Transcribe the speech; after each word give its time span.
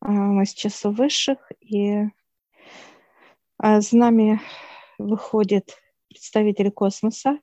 А, 0.00 0.10
мы 0.10 0.46
сейчас 0.46 0.84
у 0.86 0.90
высших, 0.90 1.50
и 1.60 2.04
а, 3.58 3.80
с 3.80 3.92
нами 3.92 4.40
выходит 4.98 5.76
представитель 6.08 6.70
космоса. 6.70 7.38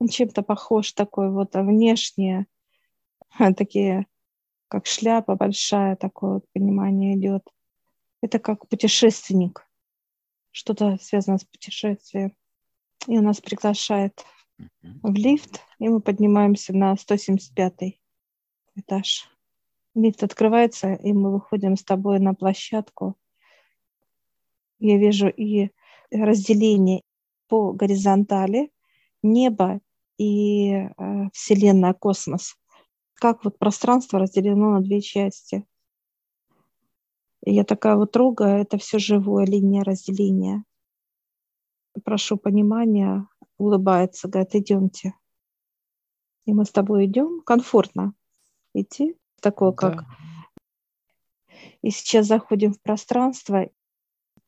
Он 0.00 0.08
чем-то 0.08 0.42
похож 0.42 0.92
такой 0.92 1.30
вот 1.30 1.54
внешне, 1.54 2.46
такие, 3.56 4.06
как 4.68 4.86
шляпа 4.86 5.36
большая, 5.36 5.96
такое 5.96 6.34
вот 6.34 6.44
понимание 6.52 7.16
идет. 7.16 7.42
Это 8.20 8.40
как 8.40 8.68
путешественник, 8.68 9.64
что-то 10.50 10.98
связано 11.00 11.38
с 11.38 11.44
путешествием. 11.44 12.36
И 13.06 13.16
он 13.16 13.24
нас 13.24 13.40
приглашает 13.40 14.24
в 14.82 15.14
лифт, 15.14 15.60
и 15.78 15.88
мы 15.88 16.00
поднимаемся 16.00 16.74
на 16.74 16.96
175 16.96 18.00
этаж. 18.74 19.28
Лифт 19.98 20.22
открывается, 20.22 20.94
и 20.94 21.12
мы 21.12 21.32
выходим 21.32 21.76
с 21.76 21.82
тобой 21.82 22.20
на 22.20 22.32
площадку. 22.32 23.16
Я 24.78 24.96
вижу 24.96 25.28
и 25.28 25.70
разделение 26.12 27.02
по 27.48 27.72
горизонтали, 27.72 28.70
небо 29.22 29.80
и 30.16 30.70
э, 30.70 30.88
Вселенная, 31.32 31.94
космос. 31.94 32.56
Как 33.14 33.44
вот 33.44 33.58
пространство 33.58 34.20
разделено 34.20 34.70
на 34.70 34.80
две 34.80 35.00
части. 35.00 35.66
Я 37.44 37.64
такая 37.64 37.96
вот 37.96 38.12
трогаю, 38.12 38.60
это 38.60 38.78
все 38.78 38.98
живое, 38.98 39.46
линия 39.46 39.82
разделения. 39.82 40.64
Прошу 42.04 42.36
понимания, 42.36 43.26
улыбается, 43.56 44.28
говорит, 44.28 44.54
идемте. 44.54 45.14
И 46.44 46.52
мы 46.52 46.64
с 46.64 46.70
тобой 46.70 47.06
идем, 47.06 47.40
комфортно 47.40 48.14
идти, 48.74 49.17
такое 49.40 49.72
да. 49.72 49.76
как... 49.76 50.04
И 51.82 51.90
сейчас 51.90 52.26
заходим 52.26 52.72
в 52.72 52.80
пространство 52.80 53.68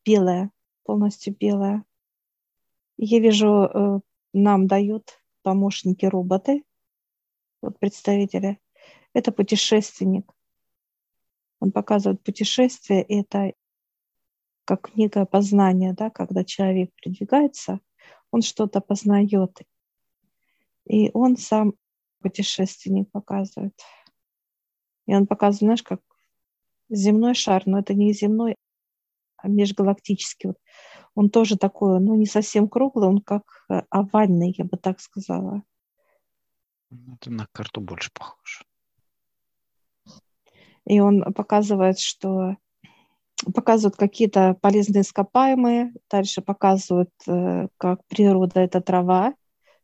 белое, 0.05 0.51
полностью 0.85 1.35
белое. 1.35 1.85
Я 2.97 3.21
вижу, 3.21 3.47
э, 3.47 4.01
нам 4.33 4.67
дают 4.67 5.21
помощники 5.43 6.07
роботы, 6.07 6.65
вот 7.63 7.79
представители. 7.79 8.59
Это 9.15 9.33
путешественник. 9.33 10.31
Он 11.61 11.73
показывает 11.73 12.23
путешествие, 12.23 13.03
это 13.03 13.53
как 14.65 14.95
некое 14.97 15.27
познание, 15.27 15.95
да, 15.95 16.11
когда 16.11 16.45
человек 16.45 16.93
передвигается, 16.95 17.81
он 18.31 18.43
что-то 18.43 18.81
познает. 18.81 19.59
И 20.87 21.11
он 21.13 21.37
сам 21.37 21.75
путешественник 22.21 23.11
показывает. 23.11 23.75
И 25.11 25.15
он 25.15 25.27
показывает, 25.27 25.59
знаешь, 25.59 25.83
как 25.83 26.01
земной 26.89 27.35
шар, 27.35 27.65
но 27.67 27.81
это 27.81 27.95
не 27.95 28.13
земной, 28.13 28.55
а 29.39 29.49
межгалактический. 29.49 30.51
Вот. 30.51 30.59
Он 31.17 31.31
тоже 31.31 31.59
такой, 31.59 31.99
ну, 31.99 32.15
не 32.15 32.27
совсем 32.27 32.69
круглый, 32.69 33.09
он 33.09 33.21
как 33.21 33.43
э, 33.69 33.83
овальный, 33.91 34.55
я 34.57 34.65
бы 34.65 34.77
так 34.77 35.01
сказала. 35.01 35.65
Ну, 36.91 37.15
это 37.15 37.29
на 37.33 37.49
карту 37.51 37.81
больше 37.81 38.13
похож. 38.13 38.63
И 40.87 41.01
он 41.01 41.25
показывает, 41.35 41.99
что 41.99 42.57
показывают 43.53 43.97
какие-то 43.97 44.55
полезные 44.61 45.03
ископаемые, 45.03 45.93
дальше 46.09 46.41
показывают, 46.41 47.11
э, 47.27 47.67
как 47.79 48.07
природа– 48.07 48.61
это 48.63 48.81
трава, 48.81 49.35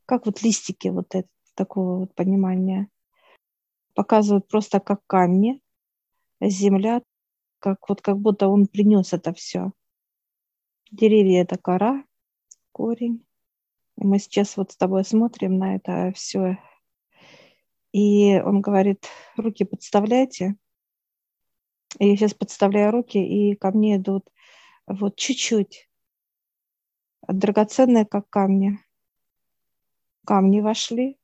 как 0.04 0.24
вот 0.26 0.40
листики, 0.42 0.86
вот 0.86 1.16
это, 1.16 1.28
такого 1.56 1.98
вот 1.98 2.14
понимания. 2.14 2.88
Показывают 3.96 4.46
просто 4.46 4.78
как 4.78 5.00
камни, 5.06 5.62
земля, 6.40 7.00
как 7.60 7.88
вот 7.88 8.02
как 8.02 8.18
будто 8.18 8.46
он 8.46 8.66
принес 8.66 9.14
это 9.14 9.32
все. 9.32 9.72
Деревья– 10.90 11.40
это 11.42 11.56
кора, 11.56 12.04
корень. 12.72 13.26
И 13.96 14.06
мы 14.06 14.18
сейчас 14.18 14.58
вот 14.58 14.72
с 14.72 14.76
тобой 14.76 15.02
смотрим 15.02 15.56
на 15.56 15.76
это 15.76 16.12
все. 16.14 16.58
И 17.92 18.38
он 18.38 18.60
говорит, 18.60 19.08
руки 19.38 19.64
подставляйте, 19.64 20.56
я 21.98 22.16
сейчас 22.16 22.34
подставляю 22.34 22.92
руки, 22.92 23.16
и 23.16 23.54
ко 23.54 23.70
мне 23.70 23.96
идут 23.96 24.28
вот 24.86 25.16
чуть-чуть 25.16 25.88
драгоценные, 27.26 28.04
как 28.04 28.28
камни. 28.28 28.78
Камни 30.26 30.60
вошли, 30.60 31.18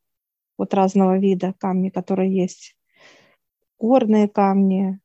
вот 0.62 0.74
разного 0.74 1.18
вида 1.18 1.54
камни, 1.58 1.88
которые 1.88 2.32
есть. 2.32 2.76
Горные 3.80 4.28
камни, 4.28 5.00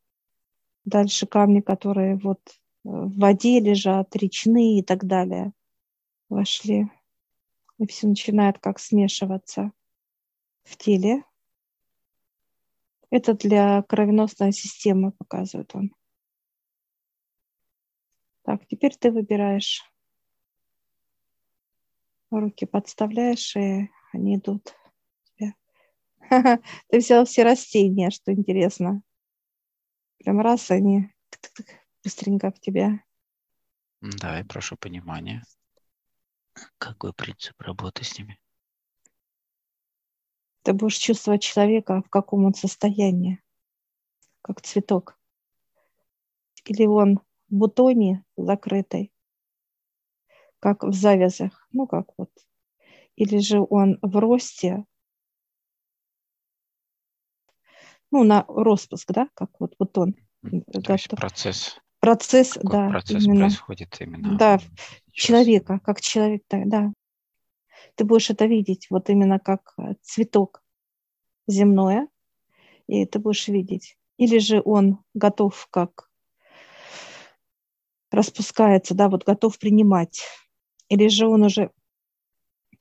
дальше 0.86 1.26
камни, 1.26 1.62
которые 1.62 2.16
вот 2.16 2.40
в 2.84 3.18
воде 3.18 3.60
лежат, 3.60 4.16
речные 4.16 4.78
и 4.78 4.84
так 4.84 5.06
далее, 5.06 5.54
вошли. 6.30 6.92
И 7.80 7.88
все 7.88 8.06
начинает 8.06 8.60
как 8.60 8.78
смешиваться 8.78 9.72
в 10.64 10.78
теле. 10.78 11.24
Это 13.10 13.34
для 13.34 13.82
кровеносной 13.82 14.52
системы, 14.52 15.12
показывает 15.12 15.74
он. 15.74 15.92
Так, 18.44 18.68
теперь 18.68 18.96
ты 18.96 19.12
выбираешь. 19.12 19.82
Руки 22.30 22.68
подставляешь, 22.68 23.56
и 23.56 23.90
они 24.14 24.36
идут. 24.36 24.76
Ты 26.90 27.00
взял 27.00 27.26
все 27.26 27.44
растения, 27.44 28.10
что 28.10 28.34
интересно. 28.34 29.02
Прям 30.20 30.40
раз 30.42 30.72
они 30.72 31.10
быстренько 32.04 32.52
в 32.52 32.60
тебя. 32.60 33.00
Да, 34.02 34.40
и 34.40 34.44
прошу 34.44 34.78
понимания. 34.78 35.44
Какой 36.78 37.14
принцип 37.14 37.60
работы 37.62 38.04
с 38.04 38.18
ними? 38.18 38.40
Ты 40.64 40.74
будешь 40.74 40.98
чувствовать 40.98 41.42
человека, 41.42 42.02
в 42.02 42.10
каком 42.10 42.46
он 42.46 42.54
состоянии, 42.54 43.42
как 44.42 44.62
цветок. 44.62 45.18
Или 46.66 46.86
он 46.86 47.20
в 47.50 47.56
бутоне 47.56 48.26
закрытый, 48.36 49.14
как 50.60 50.84
в 50.84 50.92
завязях, 50.92 51.68
ну 51.72 51.88
как 51.88 52.12
вот. 52.18 52.32
Или 53.16 53.38
же 53.38 53.66
он 53.70 53.98
в 54.02 54.18
росте, 54.18 54.86
ну 58.12 58.24
на 58.24 58.46
распуск, 58.48 59.12
да, 59.12 59.28
как 59.34 59.50
вот 59.60 59.76
бутон. 59.78 60.16
То 60.42 60.94
есть 60.94 61.10
процесс. 61.10 61.78
Процесс, 62.00 62.54
Какой 62.54 62.72
да. 62.72 62.90
Процесс 62.90 63.24
именно. 63.24 63.46
происходит 63.48 63.98
именно. 64.00 64.38
Да, 64.38 64.60
человека, 65.12 65.80
как 65.84 66.00
человек, 66.00 66.44
да, 66.50 66.62
да 66.66 66.92
ты 67.98 68.06
будешь 68.06 68.30
это 68.30 68.46
видеть 68.46 68.88
вот 68.90 69.10
именно 69.10 69.40
как 69.40 69.74
э, 69.78 69.96
цветок 70.04 70.64
земное, 71.48 72.08
и 72.86 73.06
ты 73.06 73.20
будешь 73.20 73.48
видеть. 73.48 73.98
Или 74.18 74.38
же 74.38 74.62
он 74.64 75.00
готов 75.16 75.68
как 75.72 76.10
распускается, 78.12 78.94
да, 78.94 79.10
вот 79.10 79.26
готов 79.26 79.58
принимать. 79.58 80.24
Или 80.90 81.08
же 81.08 81.28
он 81.28 81.44
уже 81.44 81.72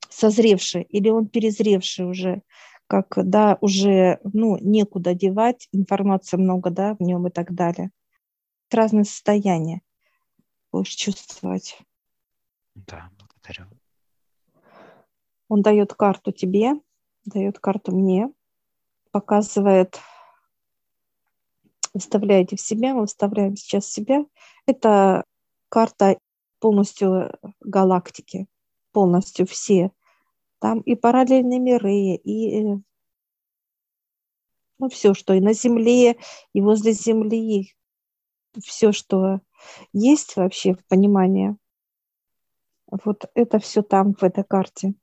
созревший, 0.09 0.83
или 0.83 1.09
он 1.09 1.27
перезревший 1.27 2.05
уже, 2.05 2.43
как, 2.87 3.13
да, 3.17 3.57
уже, 3.61 4.19
ну, 4.23 4.57
некуда 4.59 5.13
девать, 5.13 5.67
информации 5.71 6.37
много, 6.37 6.69
да, 6.69 6.95
в 6.95 7.01
нем 7.01 7.27
и 7.27 7.31
так 7.31 7.53
далее. 7.53 7.91
Разные 8.71 9.05
состояния 9.05 9.81
будешь 10.71 10.95
чувствовать. 10.95 11.79
Да, 12.75 13.09
благодарю. 13.17 13.65
Он 15.49 15.61
дает 15.61 15.93
карту 15.93 16.31
тебе, 16.31 16.73
дает 17.25 17.59
карту 17.59 17.95
мне, 17.95 18.31
показывает, 19.11 19.99
выставляете 21.93 22.55
в 22.55 22.61
себя, 22.61 22.93
мы 22.93 23.01
выставляем 23.01 23.55
сейчас 23.55 23.87
себя. 23.87 24.25
Это 24.65 25.23
карта 25.69 26.17
полностью 26.59 27.31
галактики, 27.61 28.47
полностью 28.91 29.47
все. 29.47 29.91
Там 30.59 30.81
и 30.81 30.95
параллельные 30.95 31.59
миры, 31.59 32.15
и 32.15 32.77
ну, 34.79 34.89
все, 34.89 35.13
что 35.13 35.33
и 35.33 35.39
на 35.39 35.53
Земле, 35.53 36.17
и 36.53 36.61
возле 36.61 36.93
Земли, 36.93 37.75
все, 38.63 38.91
что 38.91 39.41
есть 39.93 40.35
вообще 40.35 40.73
в 40.73 40.85
понимании. 40.85 41.55
Вот 42.89 43.25
это 43.33 43.59
все 43.59 43.81
там, 43.81 44.13
в 44.13 44.23
этой 44.23 44.43
карте. 44.43 44.93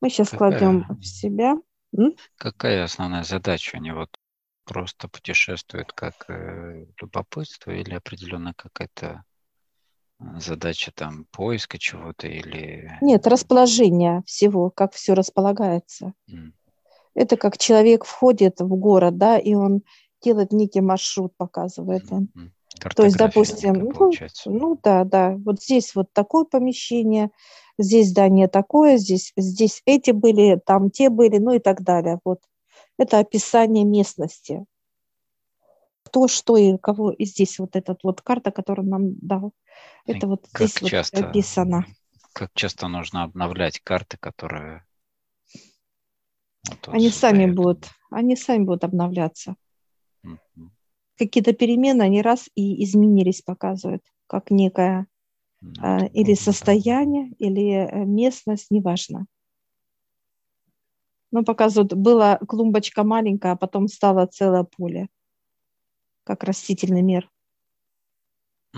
Мы 0.00 0.10
сейчас 0.10 0.30
какая, 0.30 0.50
кладем 0.50 0.86
в 0.88 1.04
себя. 1.04 1.56
Какая 2.36 2.84
основная 2.84 3.24
задача? 3.24 3.76
Они 3.76 3.92
вот 3.92 4.10
просто 4.64 5.08
путешествуют 5.08 5.92
как 5.92 6.28
э, 6.28 6.86
любопытство 7.00 7.70
или 7.70 7.94
определенная 7.94 8.54
какая-то 8.54 9.06
э, 9.06 9.22
задача 10.38 10.92
там 10.94 11.26
поиска 11.30 11.78
чего-то 11.78 12.26
или... 12.26 12.98
Нет, 13.00 13.26
расположение 13.26 14.22
всего, 14.26 14.70
как 14.70 14.92
все 14.92 15.14
располагается. 15.14 16.12
Mm. 16.30 16.52
Это 17.14 17.36
как 17.36 17.58
человек 17.58 18.04
входит 18.04 18.60
в 18.60 18.68
город, 18.76 19.16
да, 19.18 19.38
и 19.38 19.54
он 19.54 19.82
делает 20.22 20.52
некий 20.52 20.80
маршрут, 20.80 21.36
показывает 21.36 22.04
он. 22.10 22.28
Mm-hmm. 22.36 22.50
То 22.94 23.04
есть, 23.04 23.16
допустим, 23.16 23.74
ну, 23.74 24.12
ну 24.46 24.78
да, 24.82 25.04
да, 25.04 25.36
вот 25.44 25.60
здесь 25.60 25.94
вот 25.94 26.12
такое 26.12 26.44
помещение, 26.44 27.30
здесь 27.78 28.10
здание 28.10 28.46
такое, 28.46 28.98
здесь, 28.98 29.32
здесь 29.36 29.82
эти 29.84 30.12
были, 30.12 30.60
там 30.64 30.90
те 30.90 31.10
были, 31.10 31.38
ну 31.38 31.54
и 31.54 31.58
так 31.58 31.82
далее. 31.82 32.20
Вот 32.24 32.40
это 32.98 33.18
описание 33.18 33.84
местности. 33.84 34.64
Кто, 36.04 36.26
что 36.28 36.56
и 36.56 36.76
кого. 36.78 37.10
И 37.10 37.24
здесь 37.24 37.58
вот 37.58 37.76
эта 37.76 37.96
вот 38.02 38.22
карта, 38.22 38.50
которую 38.50 38.88
нам 38.88 39.14
дал. 39.20 39.52
Это 40.06 40.26
вот 40.26 40.46
как 40.52 40.68
здесь 40.68 40.90
часто, 40.90 41.20
вот 41.20 41.30
описано. 41.30 41.86
Как 42.32 42.50
часто 42.54 42.88
нужно 42.88 43.24
обновлять 43.24 43.80
карты, 43.80 44.16
которые... 44.18 44.84
Вот, 46.68 46.88
они 46.88 47.10
сами 47.10 47.50
будут, 47.50 47.88
они 48.10 48.36
сами 48.36 48.64
будут 48.64 48.84
обновляться. 48.84 49.56
Mm-hmm. 50.24 50.68
Какие-то 51.16 51.52
перемены, 51.52 52.02
они 52.02 52.22
раз 52.22 52.48
и 52.54 52.82
изменились, 52.84 53.42
показывают, 53.42 54.04
как 54.26 54.50
некая 54.50 55.06
ну, 55.60 55.72
э, 55.82 56.08
или 56.10 56.34
состояние, 56.34 57.32
или 57.38 57.72
э, 57.72 58.04
местность, 58.04 58.70
неважно. 58.70 59.26
Ну, 61.30 61.44
показывают, 61.44 61.92
была 61.92 62.38
клумбочка 62.38 63.04
маленькая, 63.04 63.52
а 63.52 63.56
потом 63.56 63.88
стало 63.88 64.26
целое 64.26 64.64
поле, 64.64 65.08
как 66.24 66.44
растительный 66.44 67.02
мир. 67.02 67.30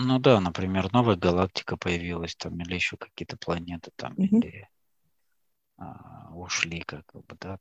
Ну 0.02 0.18
да, 0.18 0.40
например, 0.40 0.90
новая 0.92 1.16
галактика 1.16 1.76
появилась 1.76 2.34
там, 2.34 2.58
или 2.60 2.74
еще 2.74 2.96
какие-то 2.96 3.36
планеты 3.36 3.90
там, 3.96 4.14
угу. 4.14 4.22
или 4.22 4.68
а, 5.76 6.30
ушли, 6.34 6.80
как 6.80 7.04
бы, 7.12 7.36
да, 7.38 7.58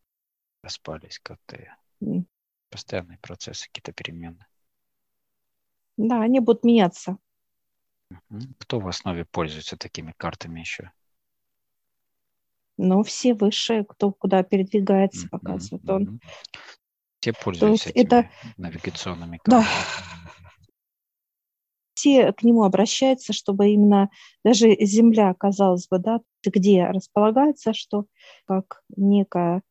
распались 0.63 1.19
как-то. 1.19 1.57
Mm. 2.01 2.25
Постоянные 2.69 3.17
процессы, 3.17 3.67
какие-то 3.67 3.91
перемены. 3.91 4.45
Да, 5.97 6.21
они 6.21 6.39
будут 6.39 6.63
меняться. 6.63 7.17
Кто 8.57 8.79
в 8.79 8.87
основе 8.87 9.25
пользуется 9.25 9.75
такими 9.75 10.13
картами 10.15 10.61
еще? 10.61 10.91
Ну, 12.77 13.03
все 13.03 13.33
высшие, 13.33 13.83
кто 13.83 14.13
куда 14.13 14.43
передвигается, 14.43 15.25
mm-hmm. 15.25 15.29
показывает. 15.29 15.89
Он... 15.89 16.21
Все 17.19 17.33
пользуются 17.33 17.89
этими 17.89 18.03
это... 18.03 18.29
навигационными 18.55 19.39
картами. 19.43 19.63
Да. 19.63 20.18
Все 21.99 22.31
к 22.31 22.43
нему 22.43 22.63
обращаются, 22.63 23.33
чтобы 23.33 23.71
именно 23.71 24.09
даже 24.45 24.73
Земля, 24.79 25.33
казалось 25.33 25.89
бы, 25.89 25.99
да, 25.99 26.21
где 26.45 26.85
располагается, 26.85 27.73
что 27.73 28.05
как 28.45 28.83
некая, 28.95 29.63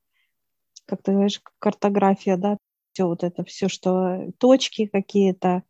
как 0.85 1.03
ты 1.03 1.13
говоришь, 1.13 1.41
картография, 1.59 2.37
да, 2.37 2.59
все 2.93 3.07
вот 3.07 3.25
это, 3.25 3.45
все, 3.45 3.69
что 3.69 4.31
точки 4.37 4.85
какие-то, 4.85 5.63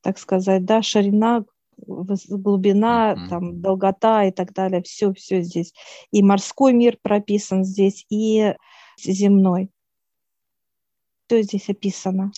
так 0.00 0.18
сказать, 0.18 0.64
да, 0.64 0.82
ширина, 0.82 1.44
глубина, 1.76 3.14
mm-hmm. 3.14 3.28
там, 3.28 3.60
долгота 3.60 4.24
и 4.24 4.30
так 4.30 4.52
далее, 4.52 4.84
все, 4.84 5.12
все 5.14 5.42
здесь. 5.42 5.74
И 6.12 6.22
морской 6.22 6.72
мир 6.72 6.96
прописан 7.02 7.64
здесь, 7.64 8.06
и 8.08 8.54
земной. 9.00 9.72
Все 11.26 11.42
здесь 11.42 11.68
описано. 11.68 12.30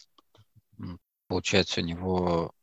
Получается, 1.28 1.82
у 1.82 1.84
него 1.84 2.54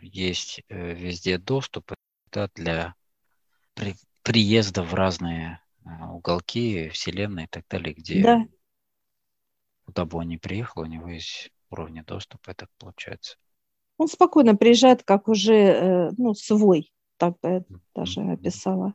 есть 0.00 0.62
э, 0.68 0.94
везде 0.94 1.38
доступ 1.38 1.92
да, 2.30 2.48
для 2.54 2.94
при, 3.74 3.94
приезда 4.22 4.82
в 4.82 4.94
разные 4.94 5.60
э, 5.84 5.88
уголки 6.06 6.88
Вселенной 6.90 7.44
и 7.44 7.48
так 7.48 7.64
далее, 7.68 7.94
где 7.94 8.22
да. 8.22 8.46
куда 9.84 10.04
бы 10.04 10.18
он 10.18 10.28
ни 10.28 10.36
приехал, 10.36 10.82
у 10.82 10.86
него 10.86 11.08
есть 11.08 11.50
уровни 11.70 12.02
доступа, 12.02 12.54
так 12.54 12.68
получается. 12.78 13.36
Он 13.98 14.08
спокойно 14.08 14.56
приезжает, 14.56 15.02
как 15.02 15.28
уже 15.28 15.54
э, 15.54 16.10
ну, 16.16 16.34
свой, 16.34 16.92
так 17.16 17.38
бы 17.40 17.48
я 17.48 17.64
даже 17.94 18.20
описала. 18.20 18.94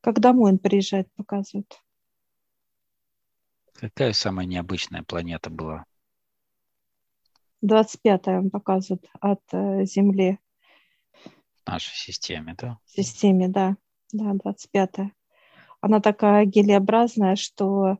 Как 0.00 0.20
домой 0.20 0.52
он 0.52 0.58
приезжает, 0.58 1.12
показывает. 1.14 1.80
Какая 3.74 4.12
самая 4.12 4.46
необычная 4.46 5.02
планета 5.02 5.50
была? 5.50 5.84
25-я 7.64 8.38
он 8.38 8.50
показывает 8.50 9.08
от 9.20 9.40
э, 9.52 9.84
Земли. 9.84 10.38
В 11.64 11.70
нашей 11.70 11.94
системе, 11.94 12.56
да? 12.58 12.78
В 12.84 12.90
системе, 12.90 13.48
да. 13.48 13.76
Да, 14.12 14.32
25-я. 14.32 15.10
Она 15.80 16.00
такая 16.00 16.44
гелеобразная, 16.44 17.36
что 17.36 17.98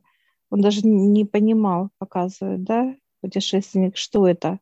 он 0.49 0.61
даже 0.61 0.85
не 0.85 1.25
понимал, 1.25 1.89
показывает, 1.97 2.63
да, 2.63 2.95
путешественник, 3.21 3.97
что 3.97 4.27
это 4.27 4.59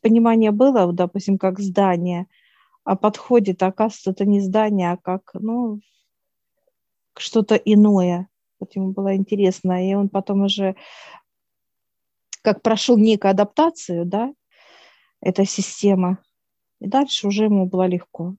понимание 0.00 0.50
было, 0.50 0.92
допустим, 0.92 1.38
как 1.38 1.60
здание, 1.60 2.26
а 2.84 2.96
подходит, 2.96 3.62
а 3.62 3.68
оказывается, 3.68 4.10
это 4.10 4.24
не 4.24 4.40
здание, 4.40 4.92
а 4.92 4.96
как, 4.96 5.30
ну, 5.34 5.80
что-то 7.16 7.54
иное. 7.54 8.28
Вот 8.60 8.74
ему 8.74 8.92
было 8.92 9.14
интересно, 9.14 9.88
и 9.88 9.94
он 9.94 10.08
потом 10.08 10.42
уже 10.42 10.74
как 12.42 12.62
прошел 12.62 12.96
некую 12.96 13.30
адаптацию, 13.30 14.04
да, 14.04 14.32
эта 15.20 15.44
система, 15.44 16.18
и 16.80 16.86
дальше 16.86 17.26
уже 17.26 17.44
ему 17.44 17.66
было 17.66 17.86
легко. 17.86 18.34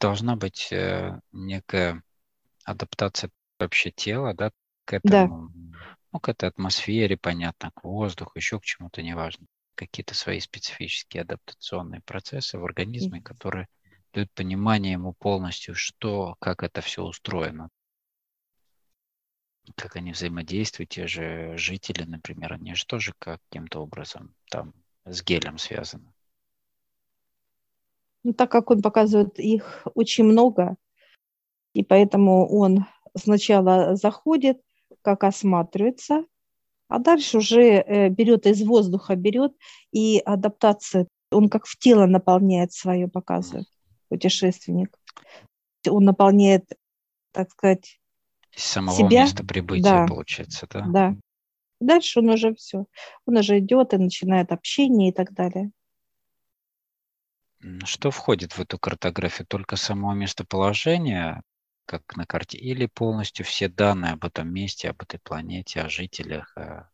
Должна 0.00 0.36
быть 0.36 0.72
э, 0.72 1.20
некая 1.32 2.02
адаптация 2.64 3.30
вообще 3.58 3.90
тела, 3.90 4.34
да, 4.34 4.50
к 4.84 4.94
этому, 4.94 5.50
да. 5.52 5.78
ну, 6.12 6.20
к 6.20 6.28
этой 6.28 6.48
атмосфере, 6.48 7.16
понятно, 7.16 7.70
к 7.74 7.84
воздуху, 7.84 8.32
еще 8.36 8.58
к 8.58 8.64
чему-то, 8.64 9.02
неважно 9.02 9.46
какие-то 9.80 10.14
свои 10.14 10.40
специфические 10.40 11.22
адаптационные 11.22 12.02
процессы 12.02 12.58
в 12.58 12.64
организме, 12.66 13.22
которые 13.22 13.66
дают 14.12 14.30
понимание 14.32 14.92
ему 14.92 15.14
полностью, 15.14 15.74
что, 15.74 16.36
как 16.38 16.62
это 16.62 16.82
все 16.82 17.02
устроено. 17.02 17.70
Как 19.76 19.96
они 19.96 20.12
взаимодействуют, 20.12 20.90
те 20.90 21.06
же 21.06 21.56
жители, 21.56 22.04
например, 22.04 22.54
они 22.54 22.74
же 22.74 22.86
тоже 22.86 23.14
каким-то 23.18 23.80
образом 23.82 24.34
там 24.50 24.74
с 25.04 25.22
гелем 25.22 25.58
связаны. 25.58 26.12
Ну, 28.22 28.34
так 28.34 28.50
как 28.50 28.70
он 28.70 28.82
показывает 28.82 29.38
их 29.38 29.86
очень 29.94 30.24
много, 30.24 30.76
и 31.72 31.82
поэтому 31.82 32.46
он 32.48 32.86
сначала 33.16 33.96
заходит, 33.96 34.60
как 35.02 35.24
осматривается, 35.24 36.24
а 36.88 36.98
дальше 36.98 37.38
уже 37.38 37.62
э, 37.62 38.08
берет 38.08 38.46
из 38.46 38.62
воздуха, 38.62 39.14
берет 39.14 39.52
и 39.92 40.18
адаптация. 40.18 41.06
Он 41.30 41.48
как 41.48 41.66
в 41.66 41.78
тело 41.78 42.06
наполняет 42.06 42.72
свое, 42.72 43.08
показывает 43.08 43.68
путешественник. 44.08 44.98
Он 45.88 46.04
наполняет, 46.04 46.64
так 47.30 47.50
сказать, 47.52 47.99
из 48.52 48.64
самого 48.64 48.96
себя. 48.96 49.22
места 49.22 49.44
прибытия, 49.44 49.82
да. 49.82 50.06
получается, 50.06 50.66
да? 50.70 50.84
Да. 50.86 51.16
Дальше 51.80 52.20
он 52.20 52.28
уже 52.30 52.54
все. 52.54 52.84
Он 53.26 53.38
уже 53.38 53.58
идет 53.58 53.94
и 53.94 53.96
начинает 53.96 54.52
общение 54.52 55.10
и 55.10 55.12
так 55.12 55.32
далее. 55.32 55.70
Что 57.84 58.10
входит 58.10 58.52
в 58.52 58.60
эту 58.60 58.78
картографию? 58.78 59.46
Только 59.46 59.76
само 59.76 60.14
местоположение, 60.14 61.42
как 61.86 62.16
на 62.16 62.26
карте, 62.26 62.58
или 62.58 62.86
полностью 62.86 63.44
все 63.44 63.68
данные 63.68 64.12
об 64.12 64.24
этом 64.24 64.52
месте, 64.52 64.90
об 64.90 65.02
этой 65.02 65.20
планете, 65.20 65.80
о 65.80 65.88
жителях? 65.88 66.56
О... 66.56 66.90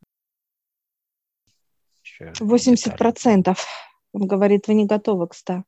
80 2.41 2.97
процентов. 2.97 3.67
Он 4.13 4.27
говорит, 4.27 4.69
вы 4.69 4.75
не 4.75 4.87
готовы 4.87 5.29
к 5.29 5.35
100. 5.35 5.65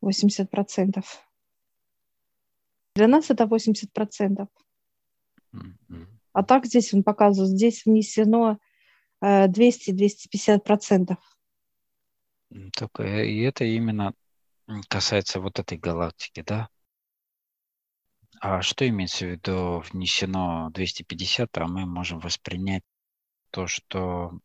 80 0.00 0.50
процентов. 0.50 1.22
Для 3.00 3.08
нас 3.08 3.30
это 3.30 3.46
80 3.46 3.94
процентов. 3.94 4.48
Mm-hmm. 5.54 6.06
А 6.34 6.42
так 6.42 6.66
здесь 6.66 6.92
он 6.92 7.02
показывает, 7.02 7.50
здесь 7.50 7.86
внесено 7.86 8.58
200-250 9.22 9.48
э, 10.48 10.58
процентов. 10.58 11.16
Только 12.76 13.24
и 13.24 13.40
это 13.40 13.64
именно 13.64 14.12
касается 14.88 15.40
вот 15.40 15.58
этой 15.58 15.78
галактики, 15.78 16.44
да? 16.46 16.68
А 18.38 18.60
что 18.60 18.86
имеется 18.86 19.24
в 19.24 19.30
виду 19.30 19.82
внесено 19.90 20.68
250, 20.74 21.56
а 21.56 21.66
мы 21.68 21.86
можем 21.86 22.18
воспринять 22.18 22.82
то, 23.50 23.66
что 23.66 24.38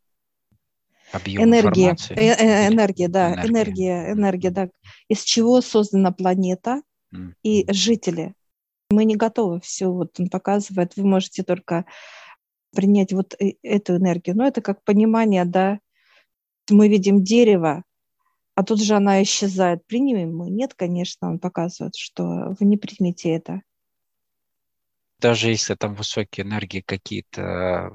объем 1.12 1.44
энергия, 1.44 1.92
информации? 1.92 2.16
Э 2.16 2.68
-э 2.68 2.74
энергия, 2.74 3.10
да, 3.10 3.34
энергия. 3.34 3.50
энергия, 3.50 4.12
энергия, 4.14 4.50
да. 4.52 4.70
Из 5.10 5.24
чего 5.24 5.60
создана 5.60 6.14
планета 6.14 6.84
mm. 7.14 7.34
и 7.44 7.66
жители. 7.74 8.34
Мы 8.90 9.06
не 9.06 9.16
готовы 9.16 9.60
все, 9.62 9.88
вот 9.88 10.20
он 10.20 10.30
показывает, 10.30 10.96
вы 10.96 11.06
можете 11.06 11.44
только 11.44 11.86
принять 12.74 13.14
вот 13.14 13.36
эту 13.64 13.98
энергию. 13.98 14.36
Но 14.36 14.46
это 14.46 14.62
как 14.62 14.84
понимание, 14.84 15.46
да, 15.46 15.80
мы 16.70 16.88
видим 16.88 17.24
дерево, 17.24 17.84
а 18.56 18.64
тут 18.64 18.82
же 18.82 18.96
она 18.96 19.22
исчезает. 19.24 19.86
Принимем 19.86 20.36
мы? 20.36 20.50
Нет, 20.50 20.74
конечно, 20.74 21.30
он 21.30 21.40
показывает, 21.40 21.96
что 21.96 22.56
вы 22.60 22.66
не 22.66 22.78
примете 22.78 23.32
это 23.32 23.62
даже 25.20 25.50
если 25.50 25.76
там 25.76 25.96
высокие 25.96 26.46
энергии 26.46 26.82
какие-то 26.82 27.92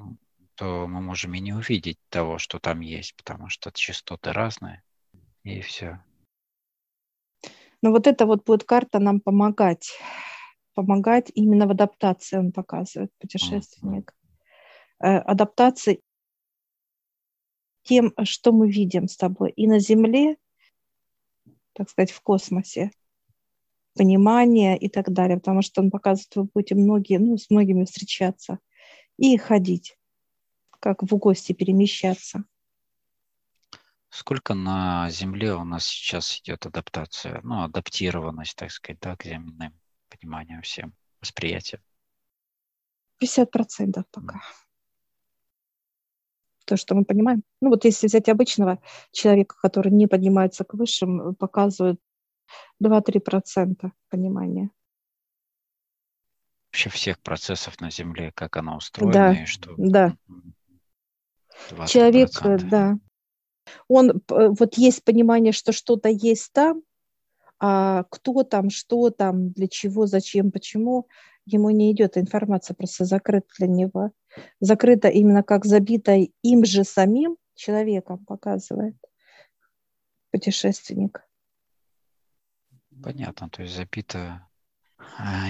то 0.56 0.86
мы 0.86 1.00
можем 1.00 1.32
и 1.34 1.40
не 1.40 1.54
увидеть 1.54 1.96
того, 2.10 2.38
что 2.38 2.58
там 2.58 2.80
есть, 2.80 3.14
потому 3.16 3.48
что 3.48 3.70
частоты 3.72 4.32
разные, 4.32 4.82
и 5.42 5.60
все. 5.62 6.02
Но 7.80 7.92
вот 7.92 8.06
эта 8.06 8.26
вот 8.26 8.44
будет 8.44 8.64
карта 8.64 8.98
нам 8.98 9.20
помогать. 9.20 9.98
Помогать 10.74 11.30
именно 11.34 11.66
в 11.66 11.70
адаптации, 11.72 12.38
он 12.38 12.52
показывает, 12.52 13.10
путешественник. 13.18 14.14
Mm-hmm. 15.02 15.18
Адаптации 15.18 16.00
тем, 17.82 18.12
что 18.24 18.52
мы 18.52 18.70
видим 18.70 19.08
с 19.08 19.16
тобой 19.16 19.50
и 19.50 19.66
на 19.66 19.78
Земле, 19.78 20.36
так 21.72 21.88
сказать, 21.88 22.10
в 22.10 22.20
космосе, 22.20 22.90
понимание 23.94 24.78
и 24.78 24.88
так 24.88 25.10
далее, 25.12 25.38
потому 25.38 25.62
что 25.62 25.80
он 25.80 25.90
показывает, 25.90 26.36
вы 26.36 26.44
будете 26.54 26.74
многие, 26.74 27.18
ну, 27.18 27.36
с 27.36 27.50
многими 27.50 27.84
встречаться 27.84 28.58
и 29.16 29.36
ходить, 29.36 29.96
как 30.78 31.02
в 31.02 31.16
гости 31.16 31.52
перемещаться. 31.52 32.44
Сколько 34.10 34.54
на 34.54 35.08
Земле 35.10 35.54
у 35.54 35.64
нас 35.64 35.86
сейчас 35.86 36.40
идет 36.40 36.66
адаптация, 36.66 37.40
ну, 37.42 37.62
адаптированность, 37.62 38.56
так 38.56 38.70
сказать, 38.70 39.00
да, 39.00 39.16
к 39.16 39.24
земным 39.24 39.79
пониманиям 40.10 40.62
всем, 40.62 40.94
восприятием? 41.20 41.82
50% 43.22 44.04
пока. 44.10 44.40
То, 46.64 46.76
что 46.76 46.94
мы 46.94 47.04
понимаем. 47.04 47.42
Ну, 47.60 47.70
вот 47.70 47.84
если 47.84 48.06
взять 48.06 48.28
обычного 48.28 48.80
человека, 49.12 49.56
который 49.60 49.90
не 49.92 50.06
поднимается 50.06 50.64
к 50.64 50.74
высшим, 50.74 51.34
показывают 51.34 52.00
2-3% 52.82 53.90
понимания. 54.08 54.70
Вообще 56.66 56.88
всех 56.90 57.18
процессов 57.20 57.80
на 57.80 57.90
Земле, 57.90 58.30
как 58.32 58.56
оно 58.56 58.76
устроено 58.76 59.12
да, 59.12 59.42
и 59.42 59.46
что. 59.46 59.74
Да. 59.76 60.16
Человек, 61.88 62.30
э, 62.44 62.58
да, 62.58 62.98
он, 63.88 64.10
э, 64.10 64.20
вот 64.28 64.74
есть 64.78 65.04
понимание, 65.04 65.52
что 65.52 65.72
что-то 65.72 66.08
есть 66.08 66.52
там, 66.52 66.82
а 67.60 68.04
кто 68.04 68.42
там, 68.42 68.70
что 68.70 69.10
там, 69.10 69.50
для 69.50 69.68
чего, 69.68 70.06
зачем, 70.06 70.50
почему, 70.50 71.06
ему 71.44 71.70
не 71.70 71.92
идет 71.92 72.16
информация, 72.16 72.74
просто 72.74 73.04
закрыта 73.04 73.48
для 73.58 73.66
него. 73.66 74.12
Закрыта 74.60 75.08
именно 75.08 75.42
как 75.42 75.66
забита 75.66 76.16
им 76.42 76.64
же 76.64 76.84
самим 76.84 77.36
человеком, 77.54 78.24
показывает 78.24 78.96
путешественник. 80.30 81.22
Понятно, 83.02 83.50
то 83.50 83.62
есть 83.62 83.74
забита. 83.74 84.46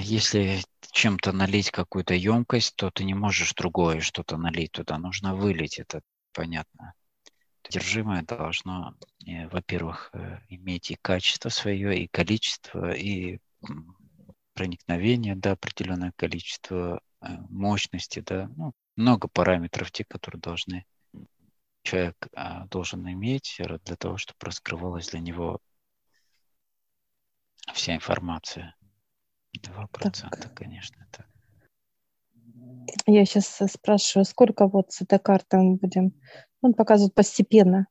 Если 0.02 0.60
чем-то 0.92 1.32
налить 1.32 1.70
какую-то 1.70 2.14
емкость, 2.14 2.74
то 2.76 2.90
ты 2.90 3.04
не 3.04 3.14
можешь 3.14 3.54
другое 3.54 4.00
что-то 4.00 4.36
налить 4.36 4.72
туда, 4.72 4.98
нужно 4.98 5.34
вылить, 5.36 5.78
это 5.78 6.02
понятно 6.32 6.94
содержимое 7.70 8.22
должно, 8.22 8.94
э, 9.26 9.46
во-первых, 9.48 10.10
э, 10.12 10.40
иметь 10.48 10.90
и 10.90 10.96
качество 10.96 11.50
свое, 11.50 12.02
и 12.02 12.08
количество, 12.08 12.90
и 12.92 13.38
проникновение, 14.54 15.36
да, 15.36 15.52
определенное 15.52 16.12
количество 16.16 17.00
э, 17.20 17.26
мощности, 17.48 18.20
да, 18.20 18.50
ну, 18.56 18.72
много 18.96 19.28
параметров, 19.28 19.92
те, 19.92 20.04
которые 20.04 20.40
должны 20.40 20.84
человек 21.82 22.28
а, 22.34 22.66
должен 22.66 23.08
иметь 23.10 23.58
для 23.58 23.96
того, 23.96 24.18
чтобы 24.18 24.38
раскрывалась 24.42 25.08
для 25.08 25.20
него 25.20 25.60
вся 27.72 27.94
информация. 27.94 28.76
Два 29.54 29.86
процента, 29.86 30.50
конечно, 30.50 31.06
это. 31.08 31.24
Я 33.06 33.24
сейчас 33.24 33.60
спрашиваю, 33.72 34.24
сколько 34.24 34.66
вот 34.66 34.92
с 34.92 35.02
этой 35.02 35.18
карты 35.18 35.58
мы 35.58 35.76
будем 35.76 36.12
он 36.62 36.74
показывает 36.74 37.14
постепенно. 37.14 37.86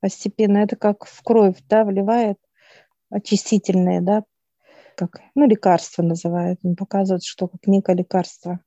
Постепенно. 0.00 0.58
Это 0.58 0.76
как 0.76 1.04
в 1.04 1.22
кровь, 1.22 1.56
да, 1.68 1.84
вливает 1.84 2.38
очистительные, 3.10 4.00
да, 4.00 4.24
как, 4.96 5.20
ну, 5.34 5.46
лекарство 5.46 6.02
называют. 6.02 6.58
Он 6.64 6.74
показывает, 6.74 7.22
что 7.24 7.46
как 7.46 7.66
некое 7.66 7.96
лекарство. 7.96 8.60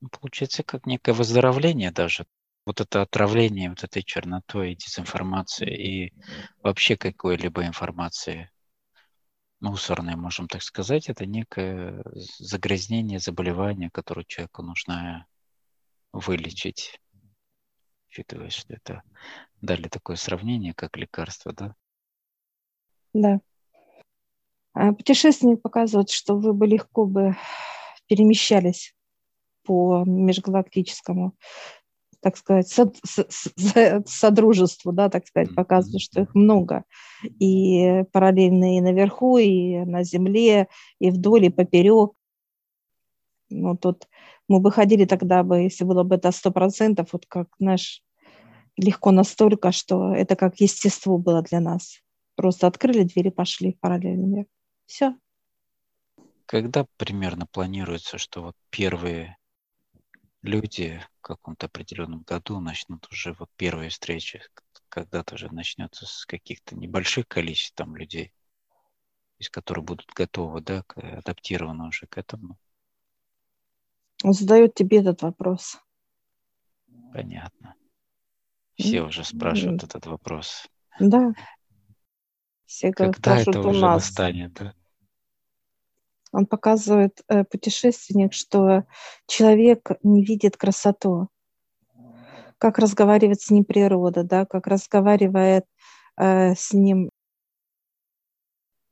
Ну, 0.00 0.08
получается, 0.08 0.62
как 0.62 0.86
некое 0.86 1.12
выздоровление 1.12 1.90
даже. 1.90 2.26
Вот 2.64 2.80
это 2.80 3.02
отравление 3.02 3.70
вот 3.70 3.82
этой 3.82 4.02
чернотой, 4.02 4.76
дезинформацией 4.76 6.06
и 6.06 6.12
вообще 6.62 6.96
какой-либо 6.96 7.66
информации 7.66 8.50
мусорной, 9.62 10.16
можем 10.16 10.48
так 10.48 10.62
сказать, 10.62 11.08
это 11.08 11.24
некое 11.24 12.02
загрязнение, 12.14 13.18
заболевание, 13.18 13.90
которое 13.90 14.24
человеку 14.24 14.62
нужно 14.62 15.26
вылечить 16.12 17.00
учитывая, 18.12 18.50
что 18.50 18.74
это 18.74 19.02
дали 19.62 19.88
такое 19.88 20.16
сравнение, 20.16 20.74
как 20.74 20.98
лекарство, 20.98 21.52
да? 21.52 21.74
Да. 23.14 23.40
А 24.74 24.92
путешественник 24.92 25.62
показывает, 25.62 26.10
что 26.10 26.36
вы 26.36 26.52
бы 26.52 26.66
легко 26.66 27.06
бы 27.06 27.36
перемещались 28.06 28.94
по 29.64 30.04
межгалактическому, 30.04 31.34
так 32.22 32.36
сказать, 32.36 32.68
сод, 32.68 32.96
содружеству, 34.06 34.92
да, 34.92 35.08
так 35.08 35.26
сказать, 35.26 35.54
показывает, 35.54 36.00
что 36.00 36.22
их 36.22 36.34
много. 36.34 36.84
И 37.40 38.04
параллельно 38.12 38.78
и 38.78 38.80
наверху, 38.80 39.38
и 39.38 39.78
на 39.84 40.04
земле, 40.04 40.68
и 41.00 41.10
вдоль, 41.10 41.46
и 41.46 41.50
поперек. 41.50 42.12
Ну, 43.50 43.76
тут 43.76 44.08
мы 44.48 44.60
бы 44.60 44.70
ходили 44.70 45.04
тогда 45.04 45.42
бы, 45.42 45.62
если 45.62 45.84
было 45.84 46.04
бы 46.04 46.14
это 46.14 46.30
сто 46.30 46.52
процентов, 46.52 47.08
вот 47.12 47.26
как 47.26 47.48
наш 47.58 48.02
легко 48.76 49.10
настолько, 49.10 49.72
что 49.72 50.14
это 50.14 50.36
как 50.36 50.60
естество 50.60 51.18
было 51.18 51.42
для 51.42 51.60
нас. 51.60 51.98
Просто 52.36 52.68
открыли 52.68 53.02
двери, 53.02 53.30
пошли 53.30 53.72
в 53.72 53.80
параллельный 53.80 54.28
мир. 54.28 54.46
Все. 54.86 55.16
Когда 56.46 56.86
примерно 56.96 57.46
планируется, 57.46 58.16
что 58.16 58.42
вот 58.42 58.54
первые 58.70 59.36
люди 60.42 61.00
в 61.18 61.20
каком-то 61.22 61.66
определенном 61.66 62.22
году 62.22 62.60
начнут 62.60 63.06
уже 63.10 63.32
вот 63.32 63.50
первые 63.56 63.90
встречи, 63.90 64.42
когда-то 64.88 65.36
уже 65.36 65.52
начнется 65.52 66.06
с 66.06 66.26
каких-то 66.26 66.76
небольших 66.76 67.26
количеств 67.28 67.74
там 67.74 67.96
людей, 67.96 68.32
из 69.38 69.48
которых 69.48 69.84
будут 69.84 70.10
готовы, 70.14 70.60
да, 70.60 70.84
адаптированы 70.96 71.88
уже 71.88 72.06
к 72.06 72.18
этому? 72.18 72.58
Он 74.24 74.32
задает 74.32 74.74
тебе 74.74 75.00
этот 75.00 75.22
вопрос. 75.22 75.78
Понятно. 77.12 77.74
Все 78.78 79.02
уже 79.02 79.24
спрашивают 79.24 79.82
этот 79.82 80.06
вопрос. 80.06 80.66
Да. 80.98 81.32
Все 82.66 82.90
Когда 82.92 83.38
это 83.38 83.60
уже 83.60 83.80
нас. 83.80 84.04
настанет, 84.04 84.52
да? 84.54 84.74
Он 86.32 86.46
показывает, 86.46 87.22
э, 87.28 87.44
путешественник, 87.44 88.32
что 88.32 88.84
человек 89.26 89.90
не 90.02 90.24
видит 90.24 90.56
красоту. 90.56 91.28
Как 92.58 92.78
разговаривает 92.78 93.40
с 93.40 93.50
ним 93.50 93.64
природа, 93.64 94.24
да, 94.24 94.46
как 94.46 94.66
разговаривает 94.66 95.66
э, 96.16 96.54
с 96.54 96.72
ним 96.72 97.10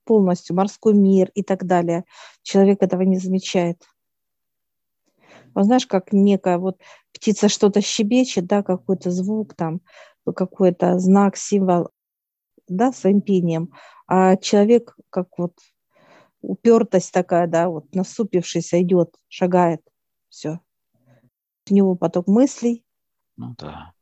полностью 0.04 0.56
морской 0.56 0.92
мир 0.92 1.30
и 1.34 1.42
так 1.42 1.64
далее. 1.64 2.04
Человек 2.42 2.82
этого 2.82 3.02
не 3.02 3.18
замечает. 3.18 3.82
Вот 5.54 5.64
знаешь, 5.64 5.86
как 5.86 6.12
некая 6.12 6.58
вот 6.58 6.78
птица 7.12 7.48
что-то 7.48 7.80
щебечет, 7.80 8.46
да, 8.46 8.62
какой-то 8.62 9.10
звук 9.10 9.54
там, 9.54 9.80
какой-то 10.34 10.98
знак, 10.98 11.36
символ, 11.36 11.90
да, 12.68 12.92
своим 12.92 13.20
пением, 13.20 13.72
а 14.06 14.36
человек 14.36 14.96
как 15.10 15.38
вот 15.38 15.54
упертость 16.40 17.12
такая, 17.12 17.46
да, 17.46 17.68
вот 17.68 17.94
насупившийся 17.94 18.82
идет, 18.82 19.14
шагает, 19.28 19.82
все. 20.28 20.60
У 21.70 21.74
него 21.74 21.94
поток 21.94 22.26
мыслей. 22.26 22.84
Ну 23.36 23.54
да. 23.58 23.92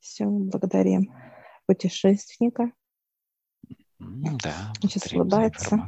Все, 0.00 0.26
благодарим 0.26 1.12
путешественника. 1.66 2.72
Ну 3.98 4.38
да. 4.38 4.72
Сейчас 4.80 5.12
улыбается. 5.12 5.86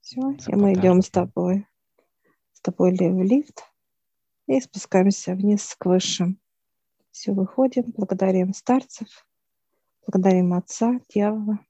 Все, 0.00 0.20
и 0.46 0.54
мы 0.54 0.72
идем 0.74 1.02
с 1.02 1.10
тобой 1.10 1.66
с 2.58 2.60
тобой 2.60 2.90
в 2.92 3.22
лифт 3.22 3.62
и 4.48 4.60
спускаемся 4.60 5.34
вниз 5.34 5.76
к 5.78 5.86
высшим. 5.86 6.40
Все, 7.12 7.32
выходим, 7.32 7.84
благодарим 7.96 8.52
старцев, 8.52 9.06
благодарим 10.04 10.52
Отца, 10.54 10.98
Дьявола, 11.08 11.60